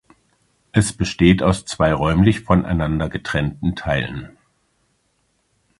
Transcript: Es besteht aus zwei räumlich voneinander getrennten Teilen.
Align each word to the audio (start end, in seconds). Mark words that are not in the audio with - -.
Es 0.71 0.93
besteht 0.93 1.43
aus 1.43 1.63
zwei 1.65 1.93
räumlich 1.93 2.39
voneinander 2.41 3.07
getrennten 3.07 3.75
Teilen. 3.75 4.35